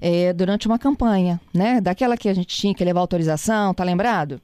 é, 0.00 0.32
durante 0.32 0.66
uma 0.66 0.78
campanha, 0.78 1.40
né? 1.52 1.80
Daquela 1.80 2.16
que 2.16 2.28
a 2.28 2.34
gente 2.34 2.56
tinha 2.56 2.74
que 2.74 2.84
levar 2.84 3.00
autorização, 3.00 3.74
tá 3.74 3.84
lembrado? 3.84 4.40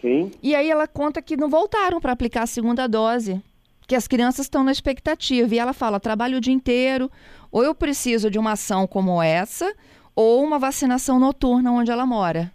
Sim. 0.00 0.30
E 0.42 0.54
aí 0.54 0.70
ela 0.70 0.86
conta 0.86 1.20
que 1.20 1.36
não 1.36 1.48
voltaram 1.48 2.00
para 2.00 2.12
aplicar 2.12 2.42
a 2.42 2.46
segunda 2.46 2.86
dose, 2.86 3.42
que 3.86 3.96
as 3.96 4.06
crianças 4.06 4.46
estão 4.46 4.62
na 4.62 4.72
expectativa. 4.72 5.54
E 5.54 5.58
ela 5.58 5.72
fala: 5.72 5.98
trabalho 5.98 6.38
o 6.38 6.40
dia 6.40 6.52
inteiro, 6.52 7.10
ou 7.50 7.64
eu 7.64 7.74
preciso 7.74 8.30
de 8.30 8.38
uma 8.38 8.52
ação 8.52 8.86
como 8.86 9.22
essa, 9.22 9.74
ou 10.14 10.42
uma 10.42 10.58
vacinação 10.58 11.18
noturna 11.18 11.72
onde 11.72 11.90
ela 11.90 12.06
mora. 12.06 12.52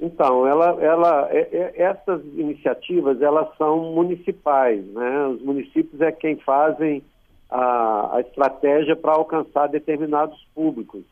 Então, 0.00 0.46
ela, 0.46 0.80
ela, 0.80 1.28
é, 1.32 1.48
é, 1.52 1.82
essas 1.82 2.24
iniciativas 2.36 3.20
elas 3.20 3.48
são 3.56 3.92
municipais, 3.92 4.84
né? 4.92 5.26
Os 5.26 5.42
municípios 5.42 6.00
é 6.00 6.12
quem 6.12 6.36
fazem 6.36 7.02
a, 7.50 8.16
a 8.16 8.20
estratégia 8.20 8.94
para 8.94 9.12
alcançar 9.12 9.68
determinados 9.68 10.38
públicos. 10.54 11.02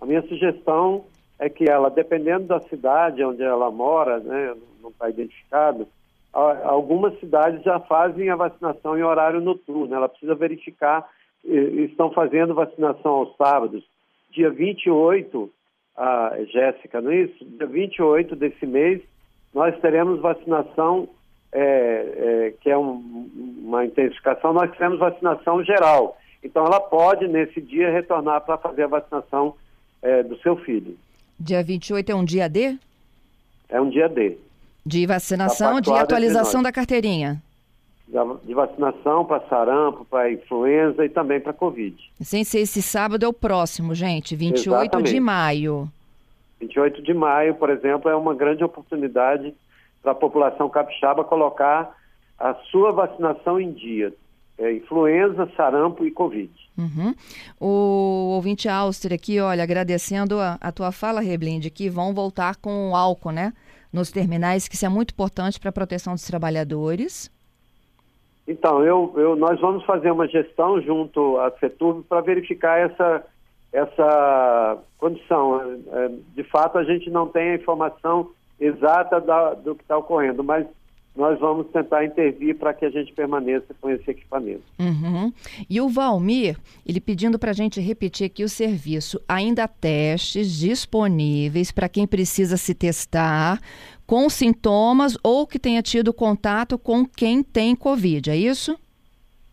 A 0.00 0.06
minha 0.06 0.22
sugestão 0.22 1.04
é 1.38 1.48
que 1.48 1.68
ela, 1.68 1.90
dependendo 1.90 2.46
da 2.46 2.60
cidade 2.60 3.24
onde 3.24 3.42
ela 3.42 3.70
mora, 3.70 4.18
né, 4.20 4.54
não 4.82 4.90
está 4.90 5.08
identificado, 5.08 5.86
algumas 6.32 7.18
cidades 7.18 7.62
já 7.62 7.80
fazem 7.80 8.30
a 8.30 8.36
vacinação 8.36 8.96
em 8.96 9.02
horário 9.02 9.40
noturno. 9.40 9.94
Ela 9.94 10.08
precisa 10.08 10.34
verificar, 10.34 11.08
estão 11.44 12.10
fazendo 12.12 12.54
vacinação 12.54 13.12
aos 13.12 13.36
sábados. 13.36 13.82
Dia 14.30 14.50
28, 14.50 15.50
a 15.96 16.36
Jéssica, 16.44 17.00
não 17.00 17.10
é 17.10 17.22
isso? 17.22 17.44
Dia 17.44 17.66
28 17.66 18.36
desse 18.36 18.64
mês, 18.64 19.02
nós 19.52 19.76
teremos 19.80 20.20
vacinação, 20.20 21.08
é, 21.52 21.60
é, 21.62 22.54
que 22.60 22.70
é 22.70 22.76
um, 22.76 23.28
uma 23.64 23.84
intensificação, 23.84 24.52
nós 24.52 24.70
teremos 24.72 24.98
vacinação 24.98 25.62
geral. 25.64 26.16
Então, 26.42 26.64
ela 26.64 26.80
pode, 26.80 27.28
nesse 27.28 27.60
dia, 27.60 27.90
retornar 27.90 28.40
para 28.42 28.56
fazer 28.56 28.84
a 28.84 28.88
vacinação 28.88 29.54
é, 30.02 30.22
do 30.22 30.38
seu 30.38 30.56
filho. 30.56 30.96
Dia 31.38 31.62
28 31.62 32.12
é 32.12 32.14
um 32.14 32.24
dia 32.24 32.48
D? 32.48 32.78
É 33.68 33.80
um 33.80 33.88
dia 33.88 34.08
D. 34.08 34.38
De 34.84 35.06
vacinação, 35.06 35.80
de 35.80 35.90
atualização 35.92 36.62
da 36.62 36.72
carteirinha? 36.72 37.42
De 38.44 38.54
vacinação 38.54 39.24
para 39.24 39.46
sarampo, 39.48 40.04
para 40.04 40.32
influenza 40.32 41.04
e 41.04 41.08
também 41.08 41.38
para 41.38 41.52
Covid. 41.52 41.96
Sem 42.20 42.42
ser 42.42 42.60
esse 42.60 42.82
sábado 42.82 43.24
é 43.24 43.28
o 43.28 43.32
próximo, 43.32 43.94
gente, 43.94 44.34
28 44.34 44.82
Exatamente. 44.82 45.12
de 45.12 45.20
maio. 45.20 45.88
28 46.60 47.02
de 47.02 47.14
maio, 47.14 47.54
por 47.54 47.70
exemplo, 47.70 48.10
é 48.10 48.16
uma 48.16 48.34
grande 48.34 48.64
oportunidade 48.64 49.54
para 50.02 50.12
a 50.12 50.14
população 50.14 50.68
capixaba 50.68 51.24
colocar 51.24 51.94
a 52.38 52.54
sua 52.70 52.92
vacinação 52.92 53.60
em 53.60 53.72
dia. 53.72 54.12
É, 54.58 54.72
influenza, 54.72 55.50
sarampo 55.56 56.04
e 56.04 56.10
Covid. 56.10 56.52
Uhum. 56.76 57.14
O 57.58 58.34
ouvinte 58.34 58.68
Auster 58.68 59.12
aqui, 59.12 59.40
olha, 59.40 59.62
agradecendo 59.62 60.38
a, 60.38 60.58
a 60.60 60.70
tua 60.70 60.92
fala, 60.92 61.20
Reblind, 61.20 61.66
que 61.70 61.88
vão 61.88 62.12
voltar 62.12 62.56
com 62.56 62.90
o 62.90 62.96
álcool, 62.96 63.32
né? 63.32 63.54
Nos 63.90 64.10
terminais, 64.10 64.68
que 64.68 64.74
isso 64.74 64.84
é 64.84 64.88
muito 64.88 65.12
importante 65.12 65.58
para 65.58 65.70
a 65.70 65.72
proteção 65.72 66.12
dos 66.12 66.26
trabalhadores. 66.26 67.30
Então, 68.46 68.84
eu, 68.84 69.14
eu, 69.16 69.36
nós 69.36 69.60
vamos 69.60 69.84
fazer 69.84 70.10
uma 70.10 70.26
gestão 70.26 70.80
junto 70.80 71.38
à 71.38 71.50
FETURB 71.52 72.02
para 72.08 72.20
verificar 72.20 72.78
essa, 72.78 73.24
essa 73.72 74.78
condição. 74.98 75.60
É, 75.60 76.04
é, 76.04 76.10
de 76.34 76.44
fato, 76.44 76.76
a 76.76 76.84
gente 76.84 77.08
não 77.10 77.28
tem 77.28 77.50
a 77.50 77.54
informação 77.54 78.30
exata 78.60 79.20
da, 79.20 79.54
do 79.54 79.74
que 79.74 79.82
está 79.82 79.96
ocorrendo, 79.96 80.44
mas 80.44 80.66
nós 81.16 81.38
vamos 81.40 81.66
tentar 81.68 82.04
intervir 82.04 82.56
para 82.56 82.72
que 82.72 82.84
a 82.84 82.90
gente 82.90 83.12
permaneça 83.12 83.74
com 83.80 83.90
esse 83.90 84.08
equipamento. 84.10 84.62
Uhum. 84.78 85.32
E 85.68 85.80
o 85.80 85.88
Valmir, 85.88 86.56
ele 86.86 87.00
pedindo 87.00 87.38
para 87.38 87.50
a 87.50 87.54
gente 87.54 87.80
repetir 87.80 88.26
aqui 88.26 88.44
o 88.44 88.48
serviço. 88.48 89.20
Ainda 89.28 89.64
há 89.64 89.68
testes 89.68 90.58
disponíveis 90.58 91.72
para 91.72 91.88
quem 91.88 92.06
precisa 92.06 92.56
se 92.56 92.74
testar 92.74 93.60
com 94.06 94.28
sintomas 94.28 95.16
ou 95.22 95.46
que 95.46 95.58
tenha 95.58 95.82
tido 95.82 96.12
contato 96.12 96.78
com 96.78 97.04
quem 97.04 97.42
tem 97.42 97.74
Covid, 97.74 98.30
é 98.30 98.36
isso? 98.36 98.78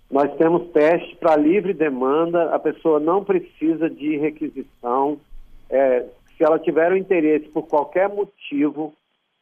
Nós 0.09 0.33
temos 0.37 0.69
testes 0.71 1.13
para 1.17 1.35
livre 1.35 1.73
demanda, 1.73 2.55
a 2.55 2.59
pessoa 2.59 2.99
não 2.99 3.23
precisa 3.23 3.89
de 3.89 4.15
requisição. 4.17 5.19
É, 5.69 6.05
se 6.38 6.44
ela 6.44 6.60
tiver 6.60 6.91
o 6.91 6.98
interesse 6.98 7.48
por 7.50 7.67
qualquer 7.67 8.08
motivo, 8.08 8.94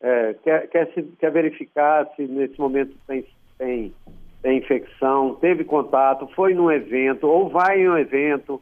é, 0.02 0.34
quer, 0.44 0.68
quer, 0.70 0.94
se, 0.94 1.04
quer 1.20 1.32
verificar 1.32 2.08
se 2.16 2.24
nesse 2.24 2.58
momento 2.60 2.96
tem, 3.06 3.26
tem, 3.58 3.94
tem 4.42 4.58
infecção, 4.58 5.36
teve 5.36 5.64
contato, 5.64 6.28
foi 6.36 6.54
num 6.54 6.72
evento, 6.72 7.28
ou 7.28 7.50
vai 7.50 7.82
em 7.82 7.90
um 7.90 7.98
evento, 7.98 8.62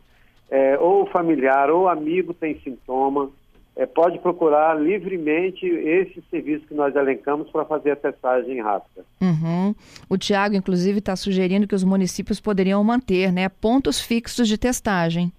é, 0.49 0.77
ou 0.79 1.05
familiar 1.07 1.69
ou 1.69 1.87
amigo 1.87 2.33
tem 2.33 2.59
sintoma, 2.61 3.29
é, 3.75 3.85
pode 3.85 4.19
procurar 4.19 4.79
livremente 4.79 5.65
esse 5.65 6.23
serviço 6.29 6.67
que 6.67 6.75
nós 6.75 6.95
elencamos 6.95 7.49
para 7.49 7.65
fazer 7.65 7.91
a 7.91 7.95
testagem 7.95 8.61
rápida. 8.61 9.03
Uhum. 9.19 9.73
O 10.07 10.17
Tiago, 10.17 10.55
inclusive, 10.55 10.99
está 10.99 11.15
sugerindo 11.15 11.67
que 11.67 11.73
os 11.73 11.83
municípios 11.83 12.39
poderiam 12.39 12.83
manter 12.83 13.31
né, 13.31 13.49
pontos 13.49 13.99
fixos 13.99 14.47
de 14.47 14.57
testagem. 14.57 15.31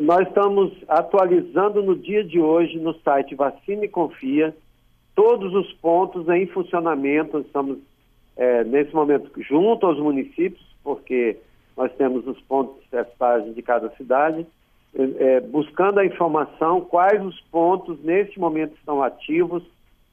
Nós 0.00 0.26
estamos 0.28 0.72
atualizando 0.88 1.82
no 1.82 1.96
dia 1.96 2.22
de 2.22 2.40
hoje 2.40 2.78
no 2.78 2.94
site 3.00 3.34
Vacina 3.34 3.84
e 3.84 3.88
Confia 3.88 4.54
todos 5.14 5.54
os 5.54 5.72
pontos 5.74 6.28
em 6.28 6.46
funcionamento. 6.46 7.38
Estamos, 7.38 7.78
é, 8.36 8.64
nesse 8.64 8.94
momento, 8.94 9.30
junto 9.42 9.86
aos 9.86 9.98
municípios, 9.98 10.64
porque 10.84 11.38
nós 11.76 11.92
temos 11.94 12.26
os 12.26 12.40
pontos 12.42 12.82
de 12.82 12.88
testagem 12.90 13.52
de 13.52 13.62
cada 13.62 13.90
cidade 13.96 14.46
é, 14.98 15.40
buscando 15.40 16.00
a 16.00 16.06
informação 16.06 16.80
quais 16.80 17.22
os 17.22 17.38
pontos 17.50 18.02
neste 18.02 18.40
momento 18.40 18.74
estão 18.76 19.02
ativos, 19.02 19.62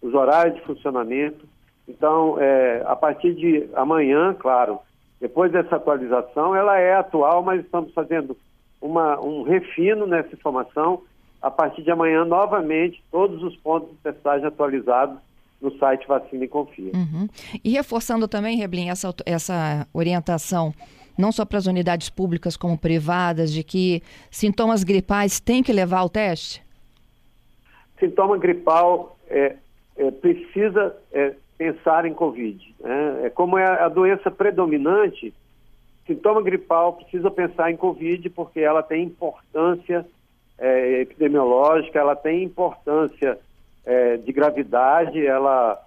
os 0.02 0.13
horários 0.13 0.56
de 0.56 0.62
funcionamento. 0.62 1.46
Então, 1.88 2.38
é, 2.40 2.84
a 2.86 2.96
partir 2.96 3.34
de 3.34 3.70
amanhã, 3.75 4.36
claro, 4.38 4.80
depois 5.22 5.52
dessa 5.52 5.78
atualização, 5.78 6.56
ela 6.56 6.78
é 6.78 6.96
atual, 6.96 7.42
mas 7.42 7.63
estamos 7.63 7.94
fazendo 7.94 8.38
uma, 8.84 9.20
um 9.20 9.44
refino 9.44 10.06
nessa 10.06 10.34
informação. 10.34 11.02
A 11.42 11.50
partir 11.50 11.84
de 11.84 11.92
amanhã, 11.92 12.24
novamente, 12.24 13.04
todos 13.12 13.42
os 13.44 13.56
pontos 13.58 13.90
de 13.90 13.96
testagem 13.98 14.46
atualizados 14.46 15.18
no 15.62 15.75
site 15.78 16.08
Vacina 16.08 16.46
e 16.46 16.48
Confia. 16.48 16.92
Uhum. 16.94 17.28
E 17.63 17.72
reforçando 17.72 18.28
também, 18.28 18.58
Reblin, 18.58 18.90
essa, 18.90 19.13
essa 19.25 19.88
orientação 19.94 20.74
não 21.18 21.32
só 21.32 21.46
para 21.46 21.60
as 21.60 21.68
unidades 21.68 22.10
públicas 22.10 22.58
como 22.58 22.78
privadas, 22.78 23.52
de 23.52 23.63
que 23.63 24.02
sintomas 24.32 24.84
gripais 24.84 25.40
têm 25.40 25.62
que 25.62 25.72
levar 25.72 26.00
ao 26.00 26.10
teste? 26.10 26.63
sintoma 28.00 28.38
gripal 28.38 29.18
é, 29.28 29.56
é, 29.96 30.12
precisa 30.12 30.96
é, 31.12 31.34
pensar 31.58 32.06
em 32.06 32.13
Covid. 32.13 32.75
Né? 32.80 33.25
É, 33.25 33.30
como 33.30 33.58
é 33.58 33.66
a 33.66 33.88
doença 33.88 34.30
predominante, 34.30 35.34
sintoma 36.05 36.41
gripal 36.41 36.93
precisa 36.93 37.31
pensar 37.31 37.72
em 37.72 37.77
Covid 37.77 38.29
porque 38.29 38.60
ela 38.60 38.83
tem 38.83 39.03
importância 39.03 40.05
é, 40.57 41.01
epidemiológica, 41.01 42.00
ela 42.00 42.15
tem 42.15 42.43
importância 42.43 43.39
é, 43.86 44.17
de 44.17 44.31
gravidade, 44.31 45.25
ela 45.25 45.81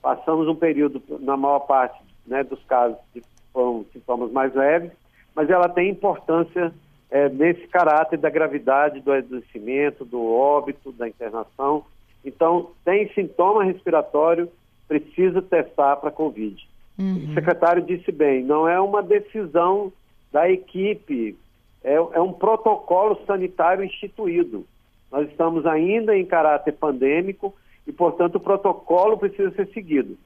passamos 0.00 0.48
um 0.48 0.54
período, 0.54 1.02
na 1.20 1.36
maior 1.36 1.60
parte 1.60 2.02
né, 2.26 2.42
dos 2.42 2.62
casos, 2.64 2.98
de, 3.14 3.22
com 3.52 3.84
sintomas 3.92 4.32
mais 4.32 4.54
leves, 4.54 4.90
mas 5.34 5.48
ela 5.48 5.68
tem 5.68 5.90
importância 5.90 6.72
é, 7.10 7.28
nesse 7.28 7.66
caráter 7.68 8.18
da 8.18 8.30
gravidade 8.30 9.00
do 9.00 9.12
adoecimento, 9.12 10.04
do 10.04 10.32
óbito, 10.32 10.92
da 10.92 11.08
internação. 11.08 11.84
Então, 12.24 12.70
tem 12.84 13.12
sintoma 13.12 13.64
respiratório, 13.64 14.50
precisa 14.88 15.42
testar 15.42 15.96
para 15.96 16.10
Covid. 16.10 16.68
Uhum. 16.98 17.30
O 17.30 17.34
secretário 17.34 17.82
disse 17.82 18.12
bem, 18.12 18.42
não 18.42 18.68
é 18.68 18.80
uma 18.80 19.02
decisão 19.02 19.92
da 20.30 20.50
equipe, 20.50 21.36
é, 21.82 21.94
é 21.94 22.20
um 22.20 22.32
protocolo 22.32 23.18
sanitário 23.26 23.84
instituído. 23.84 24.66
Nós 25.10 25.28
estamos 25.28 25.66
ainda 25.66 26.16
em 26.16 26.24
caráter 26.24 26.72
pandêmico 26.72 27.54
e, 27.86 27.92
portanto, 27.92 28.36
o 28.36 28.40
protocolo 28.40 29.18
precisa 29.18 29.50
ser 29.52 29.68
seguido. 29.68 30.16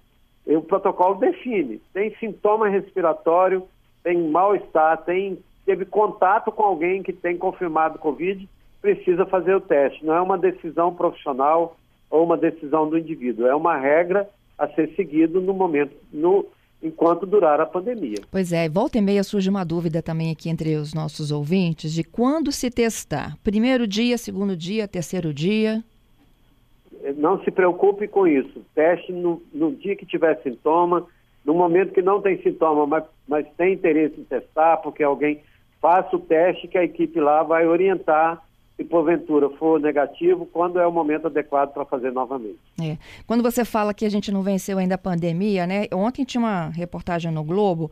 E 0.47 0.55
o 0.55 0.63
protocolo 0.63 1.17
define, 1.17 1.81
tem 1.93 2.15
sintoma 2.17 2.69
respiratório, 2.69 3.67
tem 4.03 4.31
mal-estar, 4.31 4.99
tem 4.99 5.39
teve 5.67 5.85
contato 5.85 6.53
com 6.53 6.63
alguém 6.63 7.03
que 7.03 7.13
tem 7.13 7.37
confirmado 7.37 7.99
Covid, 7.99 8.49
precisa 8.81 9.27
fazer 9.27 9.57
o 9.57 9.61
teste. 9.61 10.07
Não 10.07 10.15
é 10.15 10.21
uma 10.21 10.39
decisão 10.39 10.95
profissional 10.95 11.77
ou 12.09 12.23
uma 12.23 12.37
decisão 12.37 12.89
do 12.89 12.97
indivíduo, 12.97 13.49
é 13.49 13.55
uma 13.55 13.77
regra 13.77 14.31
a 14.57 14.69
ser 14.69 14.95
seguido 14.95 15.41
no 15.41 15.53
momento, 15.53 15.93
no, 16.13 16.47
enquanto 16.83 17.27
durar 17.27 17.61
a 17.61 17.67
pandemia. 17.67 18.19
Pois 18.31 18.53
é, 18.53 18.69
volta 18.69 18.99
e 18.99 19.01
meia 19.01 19.25
surge 19.25 19.49
uma 19.49 19.65
dúvida 19.65 20.03
também 20.03 20.31
aqui 20.31 20.49
entre 20.49 20.77
os 20.77 20.95
nossos 20.95 21.33
ouvintes 21.33 21.93
de 21.93 22.05
quando 22.05 22.53
se 22.53 22.71
testar. 22.71 23.37
Primeiro 23.43 23.87
dia, 23.87 24.19
segundo 24.19 24.57
dia, 24.57 24.87
terceiro 24.87 25.33
dia? 25.33 25.83
Não 27.17 27.43
se 27.45 27.51
preocupe 27.51 28.09
com 28.09 28.27
isso. 28.27 28.65
Teste 28.75 29.13
no, 29.13 29.43
no 29.53 29.73
dia 29.73 29.97
que 29.97 30.07
tiver 30.07 30.41
sintoma, 30.43 31.07
no 31.45 31.55
momento 31.55 31.93
que 31.93 32.03
não 32.03 32.21
tem 32.21 32.43
sintoma, 32.43 32.87
mas, 32.87 33.05
mas 33.29 33.47
tem 33.57 33.75
interesse 33.75 34.21
em 34.21 34.25
testar, 34.25 34.79
porque 34.79 35.03
alguém 35.03 35.41
faça 35.81 36.17
o 36.17 36.21
teste 36.21 36.67
que 36.67 36.77
a 36.77 36.85
equipe 36.85 37.21
lá 37.21 37.43
vai 37.43 37.67
orientar 37.67 38.43
se 38.77 38.85
porventura 38.85 39.49
for 39.51 39.81
negativo, 39.81 40.47
quando 40.47 40.79
é 40.79 40.87
o 40.87 40.93
momento 40.93 41.27
adequado 41.27 41.73
para 41.73 41.85
fazer 41.87 42.13
novamente. 42.13 42.59
É. 42.81 42.99
Quando 43.27 43.43
você 43.43 43.65
fala 43.65 43.95
que 43.95 44.05
a 44.05 44.11
gente 44.11 44.31
não 44.31 44.43
venceu 44.43 44.79
ainda 44.79 44.97
a 44.97 44.99
pandemia, 44.99 45.67
né? 45.67 45.87
Ontem 45.93 46.25
tinha 46.25 46.41
uma 46.41 46.69
reportagem 46.69 47.33
no 47.33 47.43
Globo 47.43 47.91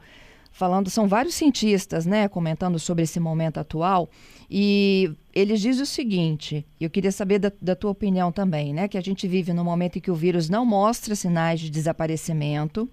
falando, 0.53 0.89
são 0.89 1.09
vários 1.09 1.35
cientistas, 1.35 2.07
né, 2.07 2.29
comentando 2.29 2.79
sobre 2.79 3.03
esse 3.03 3.19
momento 3.19 3.59
atual, 3.59 4.09
e 4.49 5.13
eles 5.35 5.61
dizem 5.61 5.83
o 5.83 5.87
seguinte, 5.87 6.65
eu 6.81 6.89
queria 6.89 7.11
saber 7.11 7.41
da, 7.41 7.51
da 7.61 7.75
tua 7.75 7.91
opinião 7.91 8.31
também, 8.31 8.73
né, 8.73 8.87
que 8.87 8.97
a 8.97 9.01
gente 9.01 9.27
vive 9.27 9.53
num 9.53 9.65
momento 9.65 9.97
em 9.97 10.01
que 10.01 10.13
o 10.13 10.15
vírus 10.15 10.49
não 10.49 10.65
mostra 10.65 11.17
sinais 11.17 11.59
de 11.59 11.69
desaparecimento, 11.69 12.89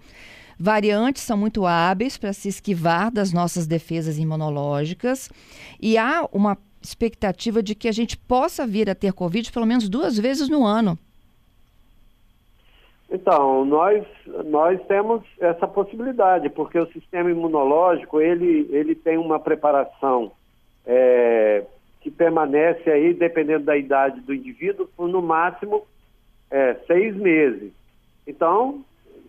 Variantes 0.58 1.22
são 1.22 1.36
muito 1.36 1.66
hábeis 1.66 2.16
para 2.16 2.32
se 2.32 2.48
esquivar 2.48 3.10
das 3.10 3.32
nossas 3.32 3.66
defesas 3.66 4.16
imunológicas 4.16 5.28
e 5.80 5.98
há 5.98 6.28
uma 6.32 6.56
expectativa 6.86 7.62
de 7.62 7.74
que 7.74 7.88
a 7.88 7.92
gente 7.92 8.16
possa 8.16 8.66
vir 8.66 8.88
a 8.88 8.94
ter 8.94 9.12
Covid 9.12 9.50
pelo 9.52 9.66
menos 9.66 9.88
duas 9.88 10.18
vezes 10.18 10.48
no 10.48 10.64
ano. 10.64 10.98
Então, 13.10 13.64
nós, 13.66 14.06
nós 14.46 14.80
temos 14.86 15.22
essa 15.38 15.68
possibilidade, 15.68 16.48
porque 16.48 16.78
o 16.78 16.90
sistema 16.92 17.30
imunológico, 17.30 18.22
ele, 18.22 18.66
ele 18.70 18.94
tem 18.94 19.18
uma 19.18 19.38
preparação 19.38 20.32
é, 20.86 21.62
que 22.00 22.10
permanece 22.10 22.90
aí, 22.90 23.12
dependendo 23.12 23.66
da 23.66 23.76
idade 23.76 24.18
do 24.22 24.32
indivíduo, 24.32 24.88
por 24.96 25.08
no 25.08 25.20
máximo 25.20 25.86
é, 26.50 26.74
seis 26.86 27.14
meses. 27.14 27.70
Então, 28.26 28.82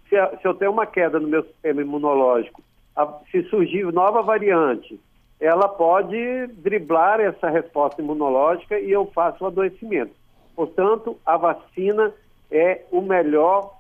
se, 0.10 0.16
se 0.42 0.48
eu 0.48 0.54
tenho 0.54 0.72
uma 0.72 0.86
queda 0.86 1.20
no 1.20 1.28
meu 1.28 1.44
sistema 1.44 1.82
imunológico, 1.82 2.64
a, 2.96 3.20
se 3.30 3.44
surgir 3.50 3.84
nova 3.92 4.22
variante, 4.22 4.98
ela 5.44 5.68
pode 5.68 6.48
driblar 6.54 7.20
essa 7.20 7.50
resposta 7.50 8.02
imunológica 8.02 8.80
e 8.80 8.90
eu 8.90 9.06
faço 9.08 9.44
o 9.44 9.48
adoecimento. 9.48 10.14
Portanto, 10.56 11.18
a 11.26 11.36
vacina 11.36 12.14
é 12.50 12.82
o 12.90 13.02
melhor, 13.02 13.74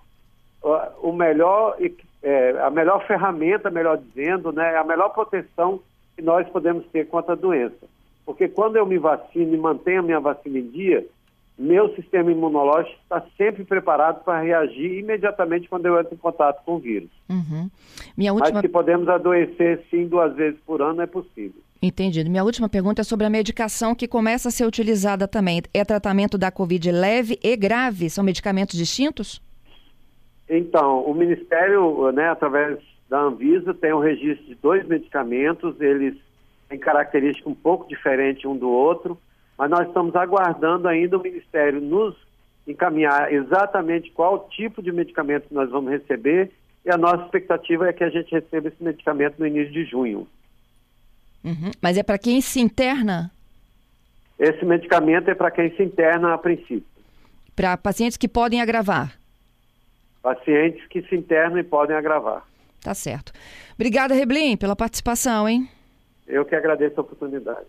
o 1.02 1.14
melhor, 1.14 1.78
é, 2.22 2.50
a 2.60 2.70
melhor 2.70 3.08
ferramenta, 3.08 3.70
melhor 3.70 3.98
dizendo, 3.98 4.52
né, 4.52 4.76
a 4.76 4.84
melhor 4.84 5.14
proteção 5.14 5.80
que 6.18 6.22
nós 6.22 6.46
podemos 6.50 6.86
ter 6.88 7.08
contra 7.08 7.32
a 7.32 7.38
doença. 7.38 7.88
Porque 8.26 8.50
quando 8.50 8.76
eu 8.76 8.86
me 8.86 8.98
vacino 8.98 9.56
e 9.56 9.58
mantenho 9.58 10.02
a 10.02 10.04
minha 10.04 10.20
vacina 10.20 10.60
em 10.60 10.68
dia, 10.68 11.06
meu 11.58 11.94
sistema 11.96 12.32
imunológico 12.32 12.98
está 13.04 13.24
sempre 13.38 13.64
preparado 13.64 14.24
para 14.24 14.42
reagir 14.42 15.00
imediatamente 15.00 15.70
quando 15.70 15.86
eu 15.86 16.00
entro 16.00 16.14
em 16.14 16.18
contato 16.18 16.64
com 16.66 16.76
o 16.76 16.80
vírus. 16.80 17.10
Uhum. 17.30 17.70
Minha 18.18 18.34
última... 18.34 18.54
Mas 18.54 18.62
que 18.62 18.70
podemos 18.70 19.08
adoecer 19.08 19.84
sim 19.90 20.08
duas 20.08 20.36
vezes 20.36 20.60
por 20.66 20.82
ano 20.82 21.02
é 21.02 21.06
possível. 21.06 21.62
Entendido. 21.82 22.30
Minha 22.30 22.44
última 22.44 22.68
pergunta 22.68 23.02
é 23.02 23.04
sobre 23.04 23.26
a 23.26 23.30
medicação 23.30 23.94
que 23.94 24.08
começa 24.08 24.50
a 24.50 24.52
ser 24.52 24.66
utilizada 24.66 25.28
também. 25.28 25.62
É 25.74 25.84
tratamento 25.86 26.38
da 26.38 26.50
Covid 26.50 26.92
leve 26.92 27.38
e 27.44 27.56
grave? 27.56 28.10
São 28.10 28.24
medicamentos 28.24 28.78
distintos? 28.78 29.42
Então, 30.50 31.02
o 31.04 31.14
Ministério, 31.14 32.12
né, 32.12 32.30
através 32.30 32.80
da 33.10 33.20
Anvisa, 33.20 33.74
tem 33.74 33.94
um 33.94 34.00
registro 34.00 34.46
de 34.46 34.56
dois 34.56 34.88
medicamentos, 34.88 35.80
eles 35.80 36.16
têm 36.68 36.80
característica 36.80 37.50
um 37.50 37.56
pouco 37.56 37.88
diferente 37.88 38.48
um 38.48 38.58
do 38.58 38.70
outro 38.70 39.18
mas 39.58 39.70
nós 39.70 39.88
estamos 39.88 40.16
aguardando 40.16 40.88
ainda 40.88 41.18
o 41.18 41.22
Ministério 41.22 41.80
nos 41.80 42.16
encaminhar 42.68 43.32
exatamente 43.32 44.12
qual 44.12 44.48
tipo 44.50 44.82
de 44.82 44.92
medicamento 44.92 45.48
nós 45.52 45.70
vamos 45.70 45.92
receber 45.92 46.52
e 46.86 46.92
a 46.92 46.98
nossa 46.98 47.26
expectativa 47.26 47.88
é 47.88 47.94
que 47.94 48.04
a 48.04 48.10
gente 48.10 48.32
receba 48.32 48.68
esse 48.68 48.84
medicamento 48.84 49.36
no 49.40 49.48
início 49.48 49.72
de 49.72 49.86
junho. 49.86 50.28
Uhum. 51.44 51.72
Mas 51.82 51.98
é 51.98 52.04
para 52.04 52.18
quem 52.18 52.40
se 52.42 52.60
interna? 52.60 53.32
Esse 54.40 54.66
medicamento 54.66 55.30
é 55.30 55.36
para 55.36 55.52
quem 55.52 55.76
se 55.76 55.84
interna 55.84 56.34
a 56.34 56.38
princípio. 56.38 56.86
Para 57.56 57.78
pacientes 57.78 58.18
que 58.18 58.28
podem 58.28 58.62
agravar? 58.62 59.18
Pacientes 60.22 60.86
que 60.88 61.02
se 61.04 61.16
internam 61.16 61.60
e 61.60 61.64
podem 61.64 61.96
agravar. 61.96 62.44
Tá 62.82 62.94
certo. 62.94 63.32
Obrigada, 63.76 64.14
Reblin, 64.14 64.58
pela 64.58 64.76
participação, 64.76 65.48
hein? 65.48 65.70
Eu 66.28 66.46
que 66.46 66.56
agradeço 66.56 67.00
a 67.00 67.04
oportunidade. 67.04 67.66